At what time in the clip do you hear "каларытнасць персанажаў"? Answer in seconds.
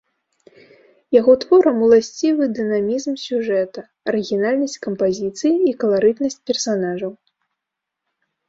5.85-7.11